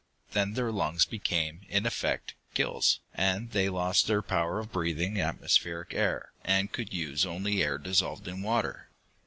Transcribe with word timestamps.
Then 0.31 0.53
their 0.55 0.71
lungs 0.71 1.05
became, 1.05 1.61
in 1.69 1.85
effect, 1.85 2.33
gills, 2.55 3.01
and 3.13 3.51
they 3.51 3.69
lost 3.69 4.07
their 4.07 4.23
power 4.23 4.57
of 4.57 4.71
breathing 4.71 5.21
atmospheric 5.21 5.93
air, 5.93 6.31
and 6.43 6.71
could 6.73 6.91
use 6.91 7.23
only 7.23 7.61
air 7.61 7.77
dissolved 7.77 8.27
in 8.27 8.41
water. 8.41 8.89